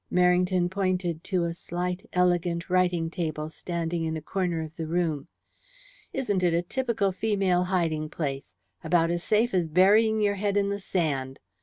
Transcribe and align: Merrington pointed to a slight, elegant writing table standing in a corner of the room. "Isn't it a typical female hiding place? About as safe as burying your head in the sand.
Merrington 0.11 0.67
pointed 0.71 1.23
to 1.25 1.43
a 1.43 1.53
slight, 1.53 2.09
elegant 2.11 2.71
writing 2.71 3.11
table 3.11 3.51
standing 3.51 4.03
in 4.03 4.17
a 4.17 4.19
corner 4.21 4.63
of 4.63 4.75
the 4.75 4.87
room. 4.87 5.27
"Isn't 6.11 6.41
it 6.41 6.55
a 6.55 6.63
typical 6.63 7.11
female 7.11 7.65
hiding 7.65 8.09
place? 8.09 8.55
About 8.83 9.11
as 9.11 9.23
safe 9.23 9.53
as 9.53 9.67
burying 9.67 10.19
your 10.19 10.37
head 10.41 10.57
in 10.57 10.69
the 10.69 10.79
sand. 10.79 11.39